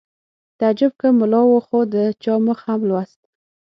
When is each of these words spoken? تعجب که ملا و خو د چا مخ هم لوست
تعجب 0.59 0.91
که 1.01 1.07
ملا 1.19 1.43
و 1.45 1.55
خو 1.65 1.79
د 1.93 1.95
چا 2.23 2.35
مخ 2.45 2.59
هم 2.69 2.81
لوست 2.89 3.19